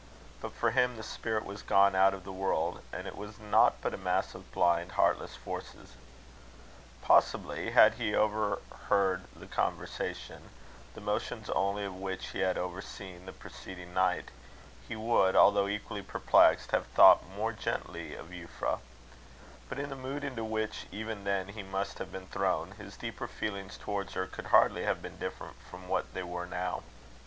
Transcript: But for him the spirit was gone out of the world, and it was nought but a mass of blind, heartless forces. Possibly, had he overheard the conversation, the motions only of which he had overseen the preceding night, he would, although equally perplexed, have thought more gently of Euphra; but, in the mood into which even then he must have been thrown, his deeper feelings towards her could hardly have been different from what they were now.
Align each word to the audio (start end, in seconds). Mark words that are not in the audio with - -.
But 0.41 0.53
for 0.53 0.71
him 0.71 0.95
the 0.97 1.03
spirit 1.03 1.45
was 1.45 1.61
gone 1.61 1.93
out 1.93 2.15
of 2.15 2.23
the 2.23 2.31
world, 2.31 2.81
and 2.91 3.05
it 3.05 3.15
was 3.15 3.37
nought 3.37 3.75
but 3.83 3.93
a 3.93 3.99
mass 3.99 4.33
of 4.33 4.51
blind, 4.51 4.93
heartless 4.93 5.35
forces. 5.35 5.93
Possibly, 7.03 7.69
had 7.69 7.93
he 7.93 8.15
overheard 8.15 9.25
the 9.35 9.45
conversation, 9.45 10.49
the 10.95 11.01
motions 11.01 11.51
only 11.51 11.85
of 11.85 11.93
which 11.93 12.29
he 12.29 12.39
had 12.39 12.57
overseen 12.57 13.27
the 13.27 13.31
preceding 13.31 13.93
night, 13.93 14.29
he 14.87 14.95
would, 14.95 15.35
although 15.35 15.67
equally 15.67 16.01
perplexed, 16.01 16.71
have 16.71 16.87
thought 16.87 17.23
more 17.29 17.51
gently 17.53 18.15
of 18.15 18.31
Euphra; 18.31 18.79
but, 19.69 19.77
in 19.77 19.89
the 19.91 19.95
mood 19.95 20.23
into 20.23 20.43
which 20.43 20.87
even 20.91 21.25
then 21.25 21.49
he 21.49 21.61
must 21.61 21.99
have 21.99 22.11
been 22.11 22.25
thrown, 22.25 22.71
his 22.71 22.97
deeper 22.97 23.27
feelings 23.27 23.77
towards 23.77 24.13
her 24.13 24.25
could 24.25 24.45
hardly 24.47 24.83
have 24.83 24.99
been 25.03 25.19
different 25.19 25.57
from 25.69 25.87
what 25.87 26.15
they 26.15 26.23
were 26.23 26.47
now. 26.47 26.81